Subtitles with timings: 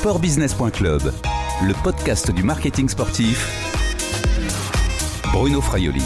[0.00, 1.12] sportbusiness.club,
[1.62, 3.46] le podcast du marketing sportif.
[5.30, 6.00] Bruno Fraioli.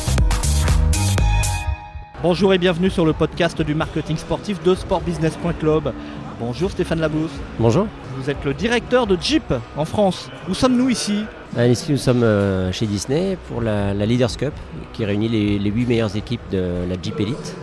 [2.21, 5.92] Bonjour et bienvenue sur le podcast du marketing sportif de sportbusiness.club.
[6.40, 7.30] Bonjour Stéphane Labousse.
[7.60, 7.87] Bonjour.
[8.17, 10.29] Vous êtes le directeur de Jeep en France.
[10.51, 11.21] Où sommes-nous ici?
[11.56, 14.54] Euh, Ici, nous sommes euh, chez Disney pour la, la Leaders Cup,
[14.92, 17.55] qui réunit les, les 8 meilleures équipes de la Jeep Elite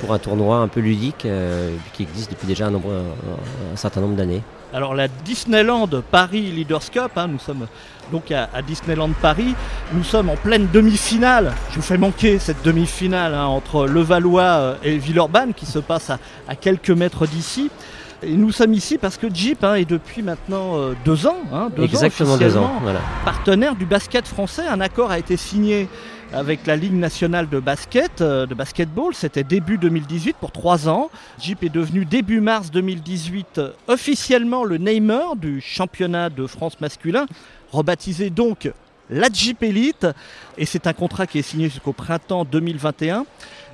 [0.00, 3.76] pour un tournoi un peu ludique euh, qui existe depuis déjà un, nombre- un- un
[3.76, 4.40] certain nombre d'années.
[4.72, 7.66] Alors la Disneyland Paris Leaders Cup, hein, nous sommes
[8.12, 9.54] donc à, à Disneyland Paris,
[9.92, 11.52] nous sommes en pleine demi-finale.
[11.70, 16.10] Je vous fais manquer cette demi-finale hein, entre Levallois euh, et Villeurbanne qui se passe
[16.10, 17.70] à, à quelques mètres d'ici.
[18.22, 21.70] Et nous sommes ici parce que Jeep hein, est depuis maintenant euh, deux ans, hein,
[21.74, 22.06] deux ans deux ans.
[22.06, 23.00] officiellement, Voilà.
[23.24, 24.66] partenaire du basket français.
[24.68, 25.88] Un accord a été signé
[26.32, 29.14] avec la Ligue nationale de basket, euh, de basketball.
[29.14, 31.10] C'était début 2018 pour trois ans.
[31.40, 37.26] Jeep est devenu début mars 2018 euh, officiellement le namer du championnat de France masculin,
[37.72, 38.70] rebaptisé donc
[39.10, 40.06] la Jeep Elite.
[40.56, 43.26] Et c'est un contrat qui est signé jusqu'au printemps 2021.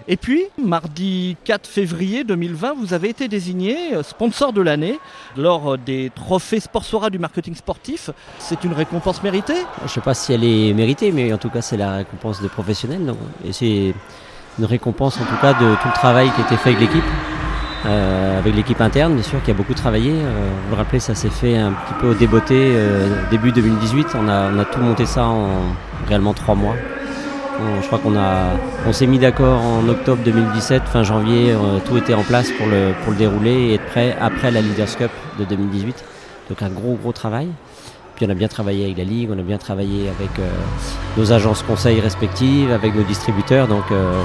[0.09, 4.99] Et puis, mardi 4 février 2020, vous avez été désigné euh, sponsor de l'année
[5.37, 8.11] lors euh, des trophées Sportsora du marketing sportif.
[8.39, 9.63] C'est une récompense méritée?
[9.79, 12.41] Je ne sais pas si elle est méritée, mais en tout cas, c'est la récompense
[12.41, 13.05] des professionnels.
[13.05, 13.19] donc.
[13.45, 13.95] et c'est
[14.59, 17.05] une récompense en tout cas de tout le travail qui a été fait avec l'équipe.
[17.85, 20.11] Euh, avec l'équipe interne, bien sûr, qui a beaucoup travaillé.
[20.11, 24.09] Euh, vous le rappelez, ça s'est fait un petit peu au déboté euh, début 2018.
[24.19, 25.61] On a, on a tout monté ça en
[26.09, 26.75] réellement trois mois.
[27.61, 28.51] On- je crois qu'on a,
[28.87, 32.67] on s'est mis d'accord en octobre 2017, fin janvier, euh, tout était en place pour
[32.67, 36.05] le, pour le dérouler et être prêt après la Leaders Cup de 2018.
[36.51, 37.49] Donc un gros gros travail.
[38.15, 40.49] Puis on a bien travaillé avec la Ligue, on a bien travaillé avec euh,
[41.19, 44.23] nos agences conseils respectives, avec nos distributeurs, donc euh,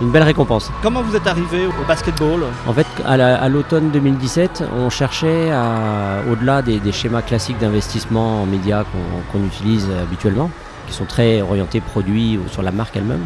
[0.00, 0.70] une belle récompense.
[0.82, 2.40] Comment vous êtes arrivé au basketball?
[2.66, 7.58] En fait, à la- à l'automne 2017, on cherchait, à, au-delà des, des schémas classiques
[7.58, 10.50] d'investissement en médias qu'on qu'on utilise habituellement,
[10.88, 13.24] qui sont très orientés produits ou sur la marque elle-même,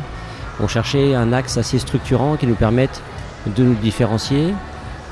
[0.60, 3.00] on cherchait un axe assez structurant qui nous permette
[3.46, 4.54] de nous différencier,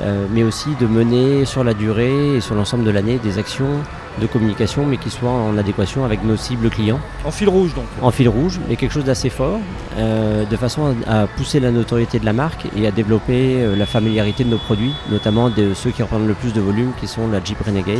[0.02, 3.80] euh, mais aussi de mener sur la durée et sur l'ensemble de l'année des actions
[4.20, 7.84] de communication, mais qui soient en adéquation avec nos cibles clients En fil rouge donc.
[8.02, 9.60] en fil rouge, mais quelque chose d'assez fort,
[9.98, 13.76] euh, de façon à, à pousser la notoriété de la marque et à développer euh,
[13.76, 17.06] la familiarité de nos produits, notamment de ceux qui représentent le plus de volume, qui
[17.06, 17.98] sont la Jeep Renegade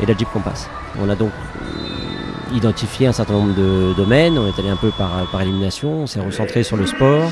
[0.00, 0.68] et la Jeep Compass.
[1.00, 1.30] On a donc
[2.54, 6.06] identifié un certain nombre de domaines, on est allé un peu par, par élimination, on
[6.06, 7.30] s'est recentré sur le sport,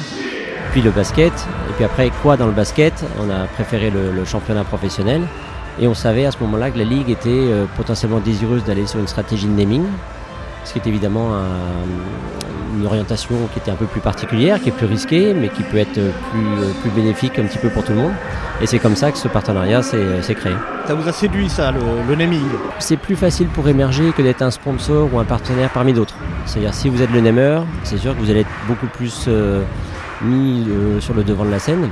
[0.73, 3.05] puis le basket, et puis après quoi dans le basket?
[3.25, 5.23] On a préféré le, championnat professionnel,
[5.81, 8.99] et on savait à ce moment-là que la Ligue était euh, potentiellement désireuse d'aller sur
[9.01, 9.85] une stratégie de naming,
[10.65, 14.73] ce qui est évidemment un- une orientation qui était un peu plus particulière, qui est
[14.73, 16.01] plus risquée, mais qui peut être plus,
[16.59, 18.13] euh, plus bénéfique un petit peu pour tout le monde.
[18.61, 20.55] Et c'est comme ça que ce partenariat s'est s'est créé.
[20.87, 22.47] Ça vous a séduit ça, le, le naming
[22.79, 26.15] C'est plus facile pour émerger que d'être un sponsor ou un partenaire parmi d'autres.
[26.47, 29.63] C'est-à-dire si vous êtes le namer, c'est sûr que vous allez être beaucoup plus euh,
[30.23, 31.89] mis euh, sur le devant de la scène.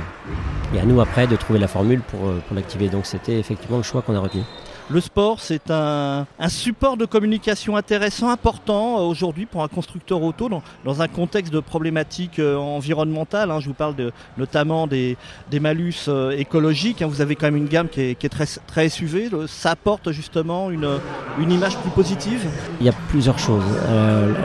[0.73, 2.87] Et à nous après de trouver la formule pour, euh, pour l'activer.
[2.87, 4.43] Donc c'était effectivement le choix qu'on a retenu.
[4.89, 10.49] Le sport, c'est un, support de communication intéressant, important euh, aujourd'hui pour un constructeur auto
[10.49, 13.49] dans, un contexte de problématiques euh, environnementales.
[13.49, 13.61] hein.
[13.61, 13.95] Je vous parle
[14.37, 15.17] notamment des,
[15.61, 17.01] malus euh, écologiques.
[17.01, 17.07] hein.
[17.07, 18.29] Vous avez quand même une gamme qui est,
[18.67, 19.29] très, SUV.
[19.47, 20.99] Ça apporte justement une,
[21.39, 22.45] image plus positive.
[22.81, 23.63] Il y a plusieurs choses.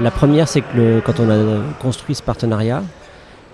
[0.00, 2.82] La première, c'est que quand on a construit ce partenariat,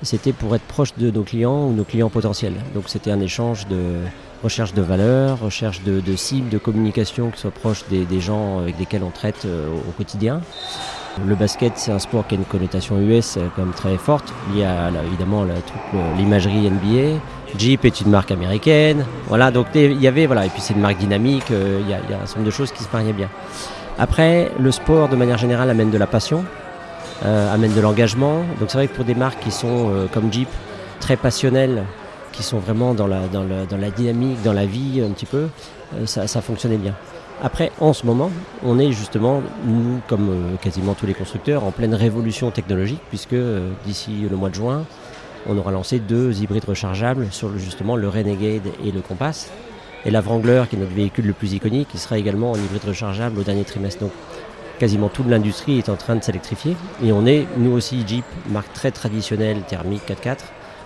[0.03, 2.55] c'était pour être proche de nos clients ou nos clients potentiels.
[2.75, 4.00] Donc c'était un échange de
[4.44, 9.03] recherche de valeur, recherche de, cibles, de communication qui soient proches des, gens avec lesquels
[9.03, 10.43] on traite euh, au quotidien.
[11.27, 14.34] Le basket, c'est un sport qui a une connotation US euh, quand même très forte,
[14.55, 15.47] liée à la- évidemment
[16.19, 17.19] l'imagerie NBA.
[17.56, 19.50] Jeep est une marque américaine, voilà.
[19.50, 21.50] Donc il y avait voilà, et puis c'est une marque dynamique.
[21.50, 23.31] euh, Il y, a, un certain nombre de choses qui se mariaient bien.
[23.99, 26.44] Après, le sport, de manière générale, amène de la passion,
[27.22, 28.41] amène de l'engagement.
[28.59, 30.49] Donc c'est vrai que pour des marques qui sont comme Jeep,
[30.99, 31.84] très passionnelles,
[32.34, 33.21] qui sont vraiment dans la,
[33.91, 35.49] dynamique, dans la vie un petit peu,
[35.94, 36.94] euh, ça, fonctionnait bien.
[37.43, 38.31] Après, en ce moment,
[38.64, 43.32] on est justement, nous, comme euh, quasiment tous les constructeurs, en pleine révolution technologique, puisque
[43.32, 44.85] euh, d'ici le mois de juin,
[45.47, 49.50] on aura lancé deux hybrides rechargeables sur justement le Renegade et le Compass.
[50.06, 52.85] Et la Wrangler, qui est notre véhicule le plus iconique, qui sera également en hybride
[52.87, 54.00] rechargeable au dernier trimestre.
[54.00, 54.12] Donc
[54.79, 56.76] quasiment toute l'industrie est en train de s'électrifier.
[57.03, 60.38] Et on est, nous aussi, Jeep, marque très traditionnelle, thermique 4x4,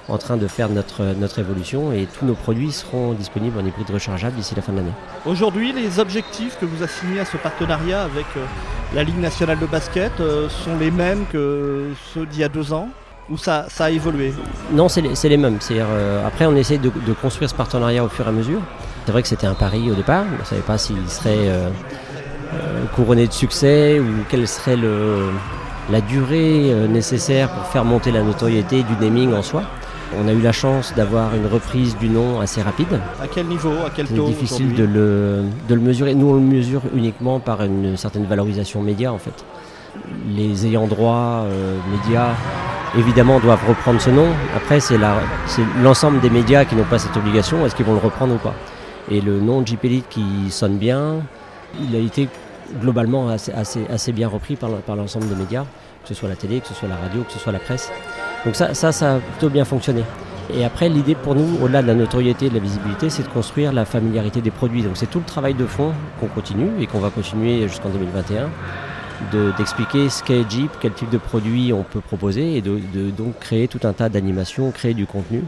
[0.09, 3.91] en train de faire notre, notre évolution et tous nos produits seront disponibles en hybride
[3.91, 4.93] rechargeable d'ici la fin de l'année.
[5.27, 8.45] Aujourd'hui, les objectifs que vous assignez à ce partenariat avec euh,
[8.95, 12.73] la Ligue nationale de basket euh, sont les mêmes que ceux d'il y a deux
[12.73, 12.89] ans
[13.31, 14.33] Ou ça, ça a évolué?
[14.73, 15.59] Non, c'est les, les mêmes.
[15.71, 18.61] Euh, après, on essaie de, de construire ce partenariat au fur et à mesure.
[19.05, 21.69] C'est vrai que c'était un pari au départ, on ne savait pas s'il serait euh,
[22.55, 25.31] euh, couronné de succès ou quelle serait le,
[25.91, 29.63] la durée nécessaire pour faire monter la notoriété du naming en soi.
[30.17, 33.01] On a eu la chance d'avoir une reprise du nom assez rapide.
[33.23, 36.15] À quel niveau À quel C'est taux difficile de le, de le mesurer.
[36.15, 39.45] Nous, on le mesure uniquement par une certaine valorisation média, en fait.
[40.35, 42.31] Les ayants droit euh, médias,
[42.97, 44.29] évidemment, doivent reprendre ce nom.
[44.57, 44.99] Après, c'est
[45.47, 47.67] c'est l'ensemble des médias qui n'ont pas cette obligation.
[47.67, 48.55] Est-ce qu'ils vont le reprendre ou pas?
[49.11, 51.17] Et le nom Elite qui sonne bien,
[51.81, 52.29] il a été
[52.81, 55.65] globalement assez, assez, assez bien repris par, par l'ensemble des médias,
[56.03, 57.91] que ce soit la télé, que ce soit la radio, que ce soit la presse.
[58.45, 60.03] Donc ça, ça, a plutôt bien fonctionné.
[60.55, 63.29] Et après, l'idée pour nous, au-delà de la notoriété et de la visibilité, c'est de
[63.29, 64.83] construire la familiarité des produits.
[64.83, 68.49] Donc c'est tout le travail de fond qu'on continue et qu'on va continuer jusqu'en 2021,
[69.33, 73.11] de- d'expliquer ce qu'est Jeep, quel type de produit on peut proposer et de, de
[73.11, 75.43] donc créer tout un tas d'animations, créer du contenu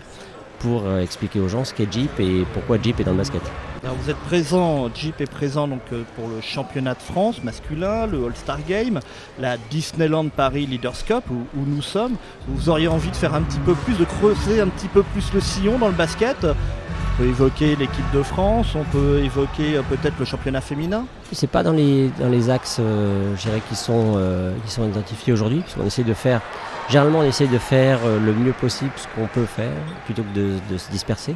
[0.59, 3.41] pour euh, expliquer aux gens ce qu'est Jeep et pourquoi Jeep est dans le basket.
[3.83, 8.07] Alors, vous êtes présent, Jeep est présent donc euh, pour le championnat de France masculin,
[8.07, 9.01] le All-Star Game,
[9.39, 12.17] la Disneyland Paris Leaders Cup où, nous sommes.
[12.47, 15.33] Vous auriez envie de faire un petit peu plus, de creuser un petit peu plus
[15.33, 16.45] le sillon dans le basket?
[16.45, 21.07] On peut évoquer l'équipe de France, on peut évoquer euh, peut-être le championnat féminin?
[21.33, 23.35] C'est pas dans les, dans les axes, euh,
[23.67, 26.43] qui sont, euh, qui sont identifiés aujourd'hui, parce qu'on essaie de faire,
[26.91, 29.73] généralement on essaie de faire euh, le mieux possible ce qu'on peut faire,
[30.05, 31.35] plutôt que de, de se disperser.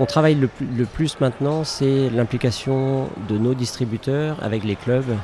[0.00, 0.46] On travaille le,
[0.86, 5.16] plus- maintenant, c'est l'implication de nos distributeurs avec les clubs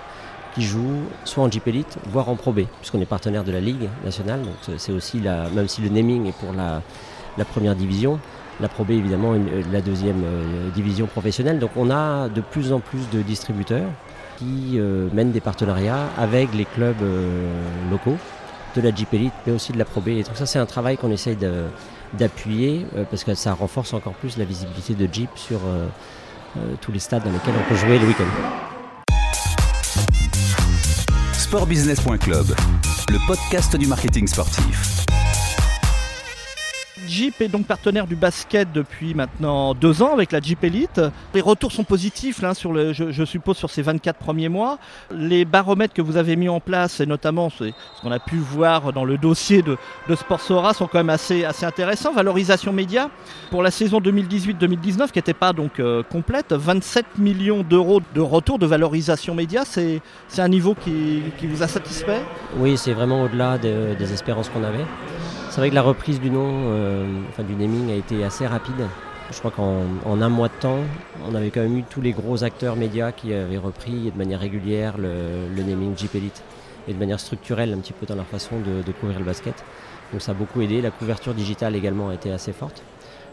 [0.55, 3.61] qui jouent soit en Jeep Elite, voire en Pro B, puisqu'on est partenaire de la
[3.61, 6.83] Ligue nationale, donc c'est- aussi la, même si le naming est pour la,
[7.45, 8.19] première division,
[8.61, 11.59] la Pro B évidemment une- la deuxième euh, division professionnelle.
[11.59, 13.89] Donc on a de plus en plus de distributeurs
[14.39, 17.51] qui euh, mènent des partenariats avec les clubs euh,
[17.91, 18.17] locaux
[18.77, 20.09] de la Jeep Elite, mais aussi de la Pro B.
[20.09, 21.65] Et donc ça c'est un travail qu'on essaye de-
[22.15, 25.87] d'appuyer euh, parce que ça renforce encore plus la visibilité de Jeep sur euh,
[26.57, 28.25] euh, tous les stades dans lesquels on peut jouer le week-end.
[31.33, 32.47] Sportbusiness.club,
[33.11, 35.05] le podcast du marketing sportif.
[37.15, 41.01] Jeep est donc partenaire du basket depuis maintenant deux ans avec la Jeep Elite.
[41.33, 44.79] Les retours sont positifs sur le, je, suppose sur ces 24 premiers mois.
[45.13, 47.71] Les baromètres que vous avez mis en place, et notamment ce
[48.03, 49.77] qu'on a pu voir dans le dossier de,
[50.13, 52.13] Sportsora, sont quand même assez, intéressants.
[52.13, 53.11] Valorisation média
[53.53, 58.59] pour la saison 2018-2019 qui n'était pas donc euh, complète, 27 millions d'euros de retour
[58.59, 60.01] de valorisation média, c'est
[60.37, 62.23] un niveau qui, vous a satisfait?
[62.59, 64.85] Oui, c'est vraiment au-delà de- des espérances qu'on avait.
[65.55, 68.89] C'est vrai que la reprise du nom, euh, enfin du naming, a été assez rapide.
[69.31, 70.81] Je crois qu'en en un mois de temps,
[71.31, 74.41] on avait quand même eu tous les gros acteurs médias qui avaient repris de manière
[74.41, 76.43] régulière le, le naming Jeep Elite
[76.89, 79.55] et de manière structurelle un petit peu dans leur façon de, couvrir le basket.
[80.11, 80.83] Donc ça a beaucoup aidé.
[80.83, 82.83] La couverture digitale également a été assez forte.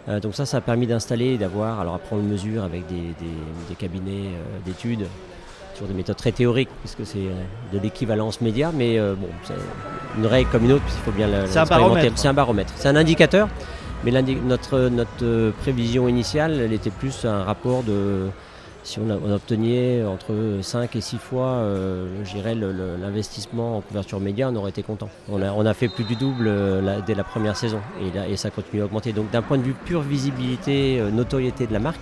[0.08, 3.02] Euh, donc ça, ça a permis d'installer et d'avoir, alors on le mesure avec des,
[3.20, 5.08] des- des cabinets euh, d'études,
[5.88, 7.32] des méthodes très théoriques, puisque c'est euh,
[7.74, 9.54] de l'équivalence média, mais euh, bon, c'est
[10.18, 12.18] une règle comme une autre, puisqu'il faut bien la- C'est un baromètre.
[12.18, 12.74] C'est un baromètre.
[12.76, 13.48] C'est un indicateur,
[14.04, 18.28] mais notre, notre euh, prévision initiale, elle était plus un rapport de.
[18.84, 23.82] Si on, a- on obtenait entre 5 et 6 fois, euh, je dirais, l'investissement en
[23.82, 25.08] couverture média, on aurait été content.
[25.32, 28.16] On a, on a fait plus du double euh, la- dès la première saison et,
[28.18, 29.14] là- et ça continue à augmenter.
[29.14, 32.02] Donc d'un point de vue pure visibilité, notoriété de la marque,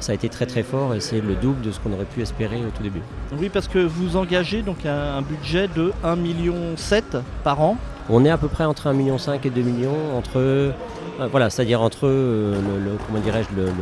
[0.00, 2.20] ça a été très très fort et c'est le double de ce qu'on aurait pu
[2.22, 3.02] espérer au tout début.
[3.38, 6.54] Oui, parce que vous engagez donc un, un budget de 1,7 million
[7.44, 7.76] par an.
[8.08, 10.72] On est à peu près entre 1,5 million et 2 millions, entre, euh,
[11.30, 13.72] voilà, c'est-à-dire entre euh, le, le- comment dirais-je, le, le-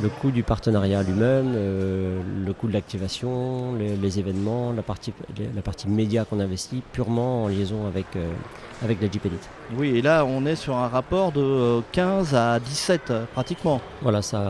[0.00, 5.12] le coût du partenariat lui-même, euh, le coût de l'activation, les, les événements, la partie,
[5.54, 8.30] la partie média qu'on investit purement en liaison avec, euh,
[8.82, 9.48] avec la Jeep Elite.
[9.76, 13.80] Oui, et là, on est sur un rapport de euh, 15 à 17 euh, pratiquement.
[14.00, 14.42] Voilà, ça,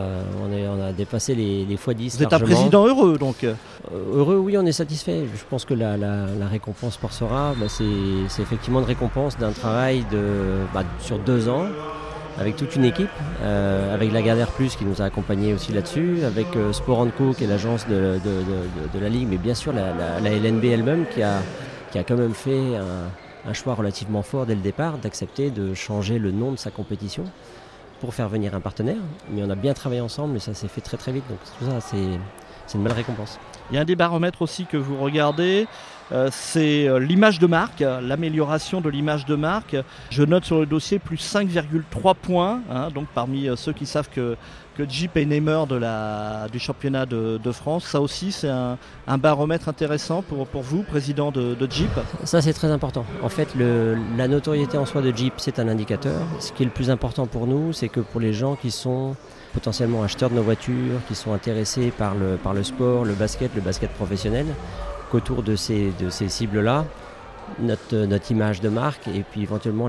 [0.43, 3.43] on, est, on a dépassé les, les x10 Vous êtes un président heureux, donc.
[3.43, 3.53] euh,
[3.93, 5.25] Euh, Heureux, oui, on est satisfait.
[5.35, 7.83] Je pense que la, la- la récompense pour Sora, bah, c'est
[8.29, 11.65] c'est effectivement une récompense d'un travail de, bah, sur deux ans
[12.39, 13.09] avec toute une équipe,
[13.41, 17.43] euh, avec Lagardère Plus qui nous a accompagnés aussi là-dessus, avec euh, Sport Co qui
[17.43, 20.65] est l'agence de, de- de- de- la Ligue, mais bien sûr la, la- la LNB
[20.65, 21.41] elle-même qui a,
[21.91, 25.73] qui a quand même fait un, un choix relativement fort dès le départ d'accepter de
[25.73, 27.23] changer le nom de sa compétition
[28.01, 28.97] pour faire venir un partenaire.
[29.31, 31.65] Mais on a bien travaillé ensemble et ça s'est fait très très vite, donc tout
[31.69, 31.79] ça
[32.65, 33.39] c'est une belle récompense.
[33.69, 35.67] Il y a un des baromètres aussi que vous regardez,
[36.31, 39.75] c'est euh, l'image de marque, l'amélioration de l'image de marque.
[40.09, 44.09] Je note sur le dossier plus 5,3 points, hein, donc parmi euh, ceux qui savent
[44.09, 44.35] que,
[44.89, 45.79] Jeep est namer de
[46.51, 47.85] du championnat de, France.
[47.85, 48.77] Ça aussi, c'est un,
[49.19, 51.91] baromètre intéressant pour, vous, président de, Jeep.
[52.23, 53.05] Ça, c'est très important.
[53.21, 56.19] En fait, la notoriété en soi de Jeep, c'est un indicateur.
[56.39, 59.15] Ce qui est le plus important pour nous, c'est que pour les gens qui sont
[59.53, 63.91] potentiellement acheteurs de nos voitures, qui sont intéressés par le sport, le basket, le basket
[63.91, 64.47] professionnel,
[65.13, 66.85] qu'autour de ces, de ces cibles-là,
[67.59, 69.87] notre, notre image de marque et puis éventuellement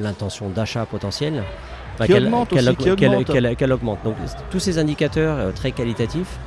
[0.00, 1.44] l'intention d'achat potentiel,
[1.94, 3.26] enfin, Qui qu'elle- augmente qu'elle aussi, qui aug- qu'elle- augmente.
[3.32, 3.98] qu'elle- qu'elle augmente.
[4.04, 4.16] Donc
[4.50, 6.38] tous ces indicateurs euh, très qualitatifs,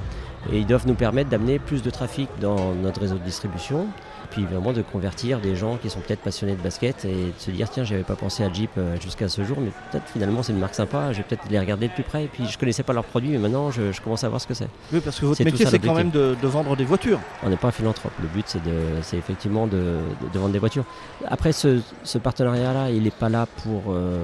[0.51, 3.87] et ils doivent nous permettre d'amener plus de trafic dans notre réseau de distribution,
[4.29, 7.51] puis vraiment de convertir des gens qui sont peut-être passionnés de basket et de se
[7.51, 10.51] dire tiens j'avais pas pensé à Jeep euh, jusqu'à ce jour mais peut-être finalement c'est
[10.53, 12.84] une marque sympa, je vais peut-être les regarder de plus près et puis je connaissais
[12.84, 14.67] pas leurs produits mais maintenant je, je commence à voir ce que c'est.
[14.93, 17.19] Oui, parce que votre métier, c'est quand même de, de vendre des voitures.
[17.43, 20.51] On n'est pas un philanthrope, le but c'est de, c'est effectivement de, de- de vendre
[20.53, 20.86] des voitures.
[21.27, 24.24] Après ce, ce partenariat-là, il n'est pas là pour euh,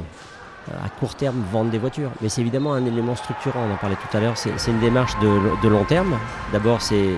[0.83, 3.97] à court terme vendre des voitures, mais c'est évidemment un élément structurant, on en parlait
[3.97, 5.27] tout à l'heure, c'est une démarche de,
[5.61, 6.15] de long terme.
[6.53, 7.09] D'abord c'est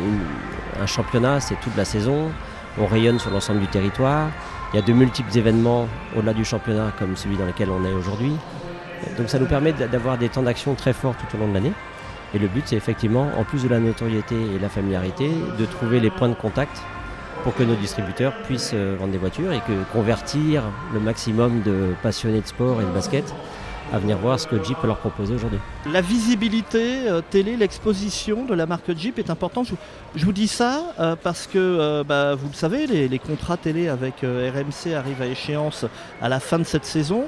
[0.82, 2.32] un championnat, c'est toute la saison,
[2.80, 4.28] on rayonne sur l'ensemble du territoire,
[4.74, 7.94] il y a de multiples événements au-delà du championnat comme celui dans lequel on est
[7.94, 8.34] aujourd'hui.
[9.18, 11.54] Donc ça nous permet d'a- d'avoir des temps d'action très forts tout au long de
[11.54, 11.74] l'année.
[12.34, 16.00] Et le but, c'est effectivement, en plus de la notoriété et la familiarité, de trouver
[16.00, 16.82] les points de contact
[17.44, 20.64] pour que nos distributeurs puissent euh, vendre des voitures et que convertir
[20.94, 23.34] le maximum de passionnés de sport et de basket
[23.94, 25.60] à venir voir ce que Jeep peut leur proposer aujourd'hui.
[25.92, 29.68] La visibilité euh, télé, l'exposition de la marque Jeep est importante.
[30.16, 33.88] Je, vous dis ça euh, parce que, euh, bah, vous le savez, les, contrats télé
[33.88, 35.86] avec RMC arrivent à échéance
[36.22, 37.26] à la fin de cette saison.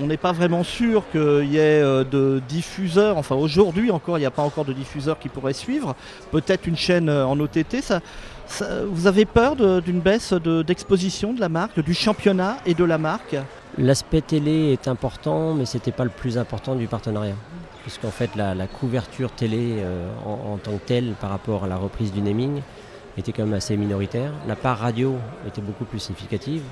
[0.00, 3.18] On n'est pas vraiment sûr qu'il y ait de diffuseurs.
[3.18, 5.96] Enfin, aujourd'hui encore, il n'y a pas encore de diffuseurs qui pourraient suivre.
[6.30, 7.78] Peut-être une chaîne en OTT.
[8.86, 12.98] Vous avez peur d'une baisse de- d'exposition de la marque, du championnat et de la
[12.98, 13.34] marque?
[13.78, 17.36] L'aspect télé est important, mais c'était pas le plus important du partenariat.
[17.82, 22.12] Puisqu'en fait, la, couverture télé euh, en tant que telle par rapport à la reprise
[22.12, 22.60] du naming
[23.16, 24.32] était quand même assez minoritaire.
[24.46, 26.62] La part radio était beaucoup plus significative.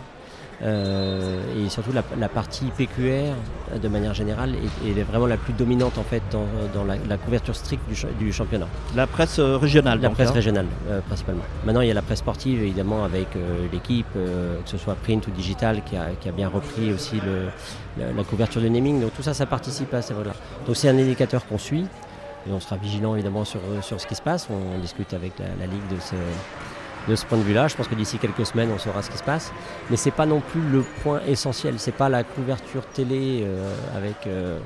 [0.62, 3.32] Euh, et surtout la, la partie PQR,
[3.80, 6.44] de manière générale, est, est vraiment la plus dominante en fait dans,
[6.74, 8.66] dans la, la couverture stricte du, cha- du championnat.
[8.94, 10.00] La presse euh, régionale.
[10.02, 10.34] La donc, presse hein.
[10.34, 11.44] régionale, euh, principalement.
[11.64, 15.26] Maintenant, il y a la presse sportive, évidemment, avec euh, l'équipe, que ce soit print
[15.26, 17.48] ou digital, qui a, qui a bien repris aussi le-
[17.98, 19.00] la, la couverture du naming.
[19.00, 20.32] Donc tout ça, ça participe à ces là
[20.66, 21.86] Donc c'est un indicateur qu'on suit.
[22.48, 24.48] Et on sera vigilant, évidemment, sur, sur ce qui se passe.
[24.50, 26.14] On, discute avec la, la Ligue de ce,
[27.08, 27.68] de ce point de vue-là.
[27.68, 29.52] Je pense que d'ici quelques semaines, on saura ce qui se passe.
[29.90, 31.74] Mais c'est pas non plus le point essentiel.
[31.78, 34.58] C'est pas la couverture télé euh, avec, euh,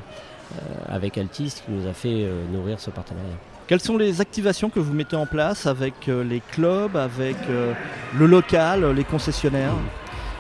[0.55, 3.37] euh, avec Altis qui nous a fait euh, nourrir ce partenariat.
[3.67, 8.85] Quelles sont les activations que vous mettez en place avec les clubs, avec le local,
[8.91, 9.73] les concessionnaires?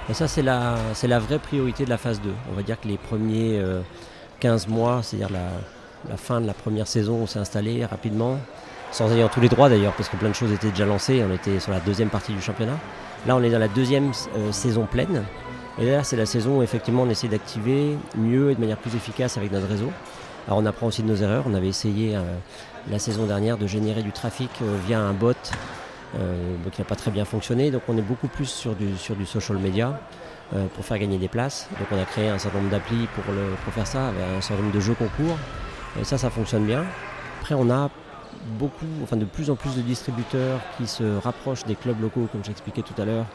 [0.08, 2.30] Et ça, c'est la, c'est la vraie priorité de la phase 2.
[2.52, 3.80] On va dire que les premiers euh,
[4.40, 5.48] 15 mois, c'est-à-dire la,
[6.10, 8.38] la fin de la première saison, on s'est installé rapidement,
[8.94, 11.24] sans ayant tous les droits d'ailleurs, parce que plein de choses étaient déjà lancées.
[11.28, 12.78] On était sur la deuxième partie du championnat.
[13.26, 15.24] Là, on est dans la deuxième euh, saison pleine.
[15.80, 18.94] Et là, c'est la saison où effectivement on essaie d'activer mieux et de manière plus
[18.94, 19.90] efficace avec notre réseau.
[20.46, 21.42] Alors, on apprend aussi de nos erreurs.
[21.48, 22.20] On avait essayé euh,
[22.88, 25.34] la saison dernière de générer du trafic euh, via un bot
[26.70, 27.72] qui n'a pas très bien fonctionné.
[27.72, 29.98] Donc, on est beaucoup plus sur du, sur du social media
[30.76, 31.68] pour faire gagner des places.
[31.76, 34.74] Donc on a créé un certain nombre d'applis pour faire ça, avec un certain nombre
[34.76, 35.36] de jeux concours.
[36.00, 36.84] Et ça, ça fonctionne bien.
[37.40, 37.90] Après, on a
[38.44, 42.44] beaucoup, enfin de plus en plus de distributeurs qui se rapprochent des clubs locaux, comme
[42.44, 43.26] j'expliquais tout à l'heure,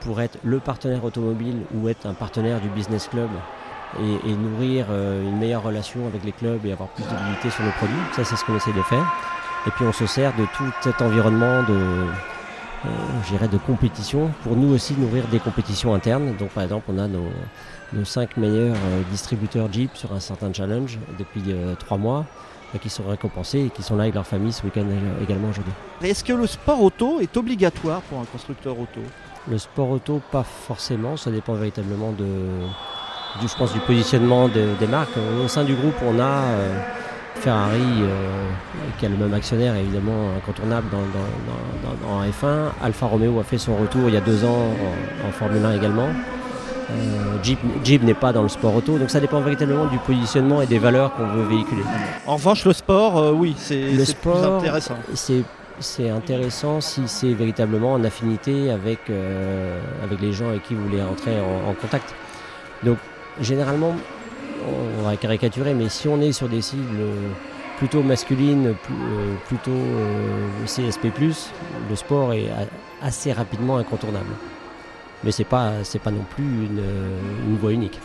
[0.00, 3.30] pour être le partenaire automobile ou être un partenaire du business club
[4.00, 7.64] et, nourrir euh, une meilleure relation avec les clubs et avoir plus de visibilité sur
[7.64, 7.96] nos produits.
[8.12, 9.06] Ça, c'est ce qu'on essaie de faire.
[9.66, 12.06] Et puis on se sert de tout cet environnement de,
[12.86, 16.34] euh, de compétition pour nous aussi nourrir des compétitions internes.
[16.36, 17.30] Donc par exemple, on a nos,
[17.94, 22.26] nos cinq meilleurs euh, distributeurs Jeep sur un certain challenge depuis euh, trois mois
[22.78, 24.84] qui sont récompensés et qui sont là avec leur famille ce week-end
[25.22, 25.72] également aujourd'hui.
[26.02, 29.00] Est-ce que le sport auto est obligatoire pour un constructeur auto?
[29.48, 32.24] Le sport auto, pas forcément, ça dépend véritablement de,
[33.40, 35.16] du, je pense, du positionnement de- des marques.
[35.44, 36.80] Au sein du groupe, on a euh,
[37.36, 38.48] Ferrari euh,
[38.98, 42.70] qui a le même actionnaire évidemment incontournable dans, dans- dans- dans- en F1.
[42.82, 44.48] Alfa Romeo a fait son retour il y a deux ans
[45.24, 46.08] en, en Formule 1 également.
[46.90, 50.60] Euh, Jeep, Jeep n'est pas dans le sport auto, donc ça dépend véritablement du positionnement
[50.62, 51.82] et des valeurs qu'on veut véhiculer.
[52.26, 54.96] En revanche, le sport, euh, oui, c'est plus intéressant.
[55.80, 60.84] C'est intéressant si c'est véritablement en affinité avec, euh, avec les gens avec qui vous
[60.84, 62.14] voulez entrer en, en contact.
[62.84, 62.98] Donc
[63.40, 63.92] généralement,
[65.00, 67.00] on va caricaturer, mais si on est sur des cibles
[67.76, 68.74] plutôt masculine,
[69.48, 69.72] plutôt
[70.64, 71.08] CSP+,
[71.90, 72.46] le sport est
[73.02, 74.30] assez rapidement incontournable.
[75.24, 76.82] Mais c'est pas, pas non plus une,
[77.48, 77.98] une voie unique.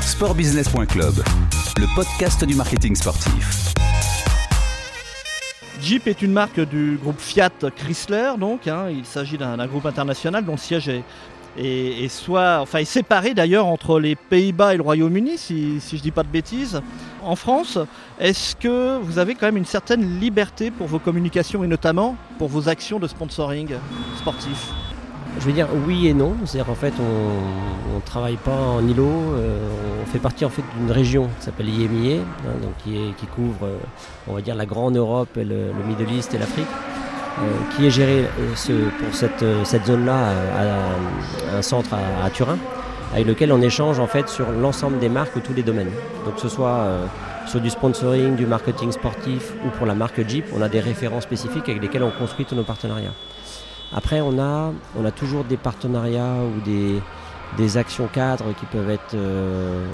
[0.00, 1.14] Sportbusiness.club,
[1.78, 3.74] le podcast du marketing sportif.
[5.82, 8.88] Jeep est une marque du groupe Fiat Chrysler, donc hein.
[8.90, 11.02] il s'agit d'un groupe international dont le siège est,
[12.08, 16.22] soit, enfin, séparé d'ailleurs entre les Pays-Bas et le Royaume-Uni, si, je ne dis pas
[16.22, 16.80] de bêtises.
[17.22, 17.78] En France,
[18.18, 22.48] est-ce que vous avez quand même une certaine liberté pour vos communications et notamment pour
[22.48, 23.74] vos actions de sponsoring
[24.18, 24.72] sportif?
[25.38, 26.34] Je vais dire oui et non.
[26.44, 29.34] C'est-à-dire qu'en fait, on ne travaille pas en îlot.
[29.34, 29.58] Euh,
[30.02, 32.22] on fait partie en fait d'une région qui s'appelle IMIA, hein,
[32.62, 33.78] donc qui, couvre, euh,
[34.26, 36.66] on va dire, la grande Europe, le, le Middle East et l'Afrique.
[37.38, 37.42] Euh,
[37.74, 38.28] qui est géré
[38.98, 42.58] pour cette, cette zone-là à, un centre à, Turin,
[43.14, 45.90] avec lequel on échange en fait sur l'ensemble des marques, tous les domaines.
[46.26, 46.84] Donc que ce soit
[47.46, 51.20] sur du sponsoring, du marketing sportif ou pour la marque Jeep, on a des référents
[51.20, 53.14] spécifiques avec lesquels on construit tous nos partenariats.
[53.92, 59.14] Après, on a, on a toujours des partenariats ou des, actions cadres qui peuvent être
[59.14, 59.84] euh,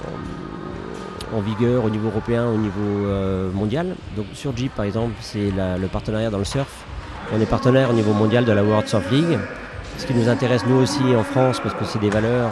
[1.35, 3.95] en, vigueur au niveau européen, au niveau euh, mondial.
[4.15, 6.85] Donc sur Jeep, par exemple, c'est le partenariat dans le surf.
[7.33, 9.37] On est partenaire au niveau mondial de la World Surf League.
[9.97, 12.51] Ce qui nous intéresse nous aussi en France, parce que c'est des valeurs,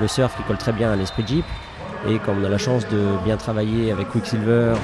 [0.00, 1.44] le surf qui colle très bien à l'esprit Jeep.
[2.08, 4.74] Et comme on a la chance de bien travailler avec Quicksilver,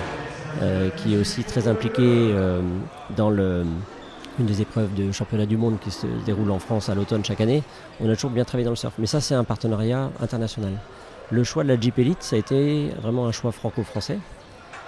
[0.60, 2.34] euh, qui est aussi très impliqué
[3.16, 3.64] dans le
[4.38, 7.40] une des épreuves de championnat du monde qui se déroule en France à l'automne chaque
[7.40, 7.62] année,
[8.00, 8.94] on a toujours bien travaillé dans le surf.
[8.98, 10.72] Mais ça, c'est un partenariat international.
[11.30, 14.18] Le choix de la Jeep Elite, ça a été vraiment un choix franco-français,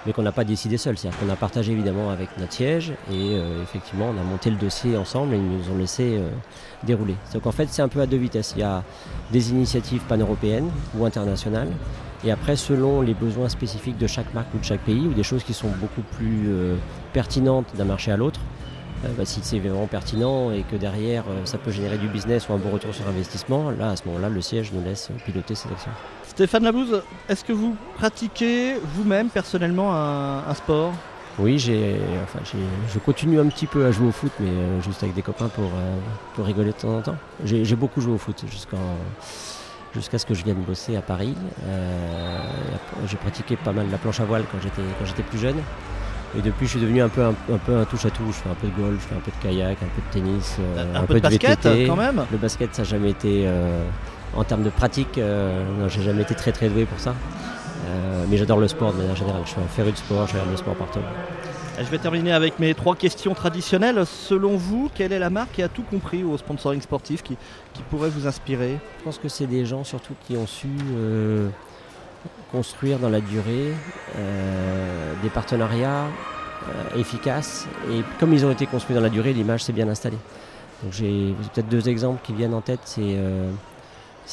[0.06, 0.96] mais qu'on n'a pas décidé seul.
[0.96, 4.56] C'est-à-dire qu'on a partagé évidemment avec notre siège et euh, effectivement, on a monté le
[4.56, 6.30] dossier ensemble et ils nous ont laissé euh,
[6.84, 7.16] dérouler.
[7.34, 8.54] Donc en fait, c'est un peu à deux vitesses.
[8.56, 8.84] Il y a
[9.32, 11.68] des initiatives pan-européennes ou internationales.
[12.24, 15.22] Et après, selon les besoins spécifiques de chaque marque ou de chaque pays, ou des
[15.22, 16.76] choses qui sont beaucoup plus euh,
[17.12, 18.40] pertinentes d'un marché à l'autre,
[19.02, 22.54] bah, si c'est vraiment pertinent et que derrière euh, ça peut générer du business ou
[22.54, 25.72] un bon retour sur investissement, là à ce moment-là le siège nous laisse piloter cette
[25.72, 25.90] action.
[26.26, 30.92] Stéphane Labouze, est-ce que vous pratiquez vous-même personnellement un, sport?
[31.38, 35.02] Oui, j'ai, enfin, je continue un petit peu à jouer au foot, mais euh, juste
[35.02, 35.70] avec des copains pour,
[36.34, 37.16] pour rigoler de temps en temps.
[37.44, 41.34] J'ai, beaucoup joué au foot jusqu'à ce que je vienne bosser à Paris.
[43.06, 45.56] j'ai pratiqué pas mal la planche à voile quand j'étais, quand j'étais plus jeune.
[46.36, 47.34] Et depuis, je suis devenu un peu un,
[47.64, 48.36] peu un touche à touche.
[48.36, 50.12] Je fais un peu de golf, je fais un peu de kayak, un peu de
[50.12, 52.24] tennis, euh, un, peu, de, basket quand même.
[52.30, 53.84] Le basket, ça n'a jamais été, euh,
[54.34, 57.14] en termes de pratique, euh, non, j'ai jamais été très très doué pour ça.
[58.28, 59.42] mais j'adore le sport de manière générale.
[59.44, 61.00] Je suis un féru de sport, j'aime le sport partout.
[61.78, 64.04] Je vais terminer avec mes trois questions traditionnelles.
[64.06, 67.36] Selon vous, quelle est la marque qui a tout compris au sponsoring sportif qui,
[67.74, 68.78] qui pourrait vous inspirer?
[68.98, 70.68] Je pense que c'est des gens surtout qui ont su
[72.50, 73.72] construire dans la durée
[74.16, 77.66] euh, des partenariats euh, efficaces.
[77.90, 80.18] Et comme ils ont été construits dans la durée, l'image s'est bien installée.
[80.82, 82.80] Donc j'ai peut-être deux exemples qui viennent en tête.
[82.84, 83.50] C'est euh,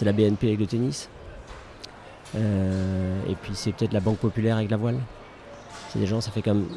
[0.01, 1.09] la BNP avec le tennis.
[2.35, 4.97] et puis c'est peut-être la Banque Populaire avec la voile.
[5.89, 6.67] C'est des gens, ça fait comme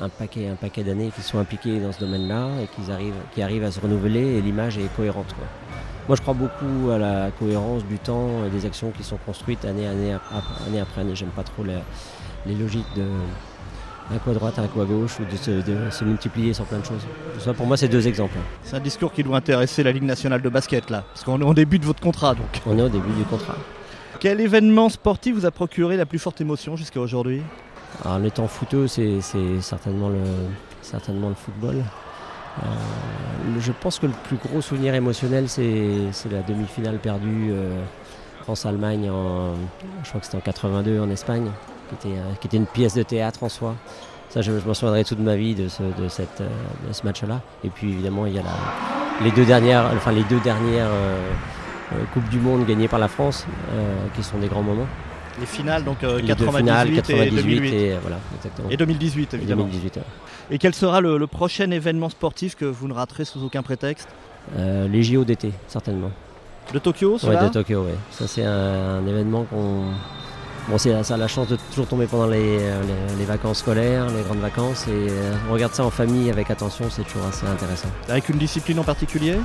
[0.00, 3.42] un paquet, un paquet d'années qui sont impliqués dans ce domaine-là et qui arrivent, qui
[3.42, 5.34] arrivent à se renouveler et l'image est cohérente.
[6.10, 9.64] Moi, je crois beaucoup à la cohérence du temps et des actions qui sont construites
[9.64, 10.16] année, année,
[10.66, 11.14] année après année.
[11.14, 13.04] J'aime pas trop les, logiques de
[14.12, 16.84] un coup à droite, un coup à gauche, ou de se, multiplier sur plein de
[16.84, 17.06] choses.
[17.38, 18.34] Ça, pour moi, c'est deux exemples.
[18.64, 21.44] C'est un discours qui doit intéresser la Ligue nationale de basket, là, parce qu'on est
[21.44, 22.60] au début de votre contrat, donc.
[22.66, 23.54] On est au début du contrat.
[24.18, 27.40] Quel événement sportif vous a procuré la plus forte émotion jusqu'à aujourd'hui?
[28.04, 29.20] En étant footeux, c'est
[29.60, 30.24] certainement le,
[30.82, 31.84] certainement le football.
[32.62, 32.66] Euh,
[33.58, 37.82] je pense que le plus gros souvenir émotionnel, c'est la demi-finale perdue euh,
[38.42, 39.54] France-Allemagne, en,
[40.02, 41.50] je crois que c'était en 82 en Espagne,
[41.88, 43.74] qui était, euh, qui était, une pièce de théâtre en soi.
[44.28, 47.40] Ça, je, m'en souviendrai toute ma vie de ce match-là.
[47.64, 48.42] Et puis évidemment, il y a
[49.22, 50.90] les deux dernières, enfin les deux dernières
[52.14, 53.44] Coupes du Monde gagnées par la France,
[54.14, 54.86] qui sont des grands moments.
[55.38, 57.72] Les finales, donc 98, et 2008.
[57.72, 58.18] Et, voilà,
[58.68, 59.64] et 2018, évidemment.
[59.64, 60.00] 2018,
[60.50, 64.08] et quel sera le, prochain événement sportif que vous ne raterez sous aucun prétexte?
[64.56, 66.10] Euh, Les JO d'été, certainement.
[66.72, 67.94] De Tokyo, Oui, de Tokyo, oui.
[68.10, 69.84] Ça, c'est un, événement qu'on.
[70.68, 72.58] Bon, ça a la chance de toujours tomber pendant les,
[73.26, 77.02] vacances scolaires, les grandes vacances, et euh, on regarde ça en famille avec attention, c'est
[77.02, 77.88] toujours assez intéressant.
[78.08, 79.36] Avec une discipline en particulier?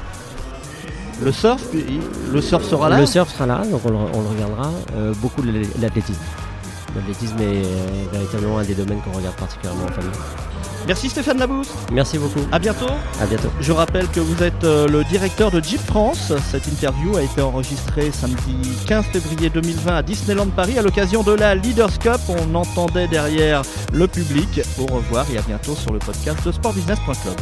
[1.22, 1.62] Le surf,
[2.34, 3.98] le surf sera là Le surf sera là, donc on le,
[4.30, 4.72] regardera.
[4.96, 5.52] Euh, beaucoup de
[5.82, 6.22] l'athlétisme.
[6.96, 10.12] L'athlétisme est euh, véritablement un des domaines qu'on regarde particulièrement en famille.
[10.88, 11.70] Merci Stéphane Labousse.
[11.92, 12.42] Merci beaucoup.
[12.52, 12.86] À bientôt.
[13.20, 13.50] À bientôt.
[13.60, 16.32] Je rappelle que vous êtes euh, le directeur de Jeep France.
[16.52, 18.56] Cette interview a été enregistrée samedi
[18.88, 22.20] 15 février 2020 à Disneyland Paris à l'occasion de la Leaders Cup.
[22.30, 24.62] On entendait derrière le public.
[24.80, 27.36] Au revoir et à bientôt sur le podcast de sportbusiness.club.